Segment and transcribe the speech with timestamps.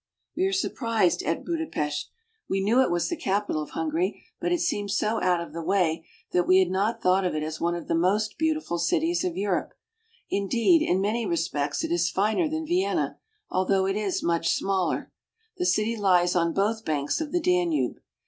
[0.35, 2.09] We are surprised at Budapest.
[2.49, 5.61] We knew it was the capital of Hungary, but it seemed so out of the
[5.61, 8.39] way that Quays, Budapest we had not thought of it as one of the most
[8.39, 9.75] beautiful cities of Europe.
[10.27, 13.19] Indeed, in many respects it is finer than Vienna,
[13.51, 15.11] although it is much smaller.
[15.57, 17.99] The city lies on both banks of the Danube.